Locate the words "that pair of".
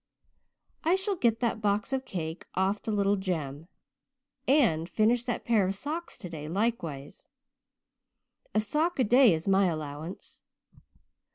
5.25-5.75